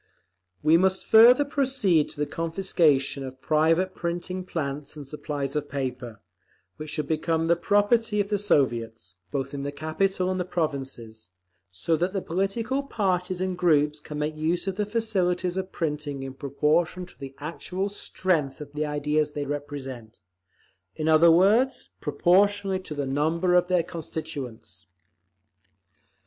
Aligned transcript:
We 0.63 0.77
must 0.77 1.05
further 1.05 1.45
proceed 1.45 2.09
to 2.09 2.19
the 2.19 2.25
confiscation 2.25 3.23
of 3.23 3.39
private 3.39 3.93
printing 3.93 4.43
plants 4.45 4.95
and 4.95 5.07
supplies 5.07 5.55
of 5.55 5.69
paper, 5.69 6.21
which 6.77 6.89
should 6.89 7.07
become 7.07 7.45
the 7.45 7.55
property 7.55 8.19
of 8.19 8.29
the 8.29 8.39
Soviets, 8.39 9.17
both 9.29 9.53
in 9.53 9.61
the 9.61 9.71
capital 9.71 10.31
and 10.31 10.37
in 10.37 10.37
the 10.39 10.45
provinces, 10.51 11.29
so 11.71 11.95
that 11.97 12.13
the 12.13 12.21
political 12.23 12.81
parties 12.81 13.41
and 13.41 13.55
groups 13.55 13.99
can 13.99 14.17
make 14.17 14.35
use 14.35 14.65
of 14.65 14.75
the 14.75 14.87
facilities 14.87 15.55
of 15.55 15.71
printing 15.71 16.23
in 16.23 16.33
proportion 16.33 17.05
to 17.05 17.19
the 17.19 17.35
actual 17.37 17.87
strength 17.87 18.59
of 18.59 18.73
the 18.73 18.87
ideas 18.87 19.33
they 19.33 19.45
represent—in 19.45 21.07
other 21.07 21.29
words, 21.29 21.91
proportionally 22.01 22.79
to 22.79 22.95
the 22.95 23.05
number 23.05 23.53
of 23.53 23.67
their 23.67 23.83
constituents. 23.83 24.87